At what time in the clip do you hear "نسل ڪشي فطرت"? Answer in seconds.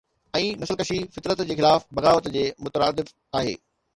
0.61-1.43